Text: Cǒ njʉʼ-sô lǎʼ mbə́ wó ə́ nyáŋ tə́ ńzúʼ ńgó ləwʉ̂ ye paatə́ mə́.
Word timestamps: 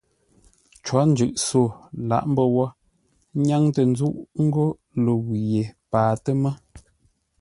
Cǒ 0.85 0.97
njʉʼ-sô 1.09 1.63
lǎʼ 2.09 2.23
mbə́ 2.31 2.45
wó 2.55 2.65
ə́ 2.67 2.75
nyáŋ 3.45 3.63
tə́ 3.75 3.83
ńzúʼ 3.91 4.15
ńgó 4.43 4.65
ləwʉ̂ 5.03 5.35
ye 5.51 5.63
paatə́ 5.91 6.33
mə́. 6.41 6.53